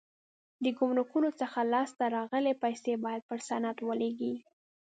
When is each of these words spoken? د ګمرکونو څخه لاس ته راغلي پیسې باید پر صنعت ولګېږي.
د 0.63 0.65
ګمرکونو 0.77 1.29
څخه 1.41 1.59
لاس 1.73 1.89
ته 1.99 2.05
راغلي 2.17 2.53
پیسې 2.63 2.93
باید 3.05 3.21
پر 3.29 3.39
صنعت 3.47 3.77
ولګېږي. 3.81 4.35